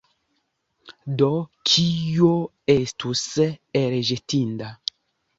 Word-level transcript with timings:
Do 1.17 1.27
kio 1.73 2.29
estus 2.75 3.21
elĵetinda? 3.83 4.71